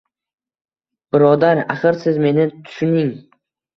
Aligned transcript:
Birodar, 1.15 1.61
axir, 1.75 1.99
siz 2.07 2.21
meni 2.27 2.47
tushuning 2.57 3.13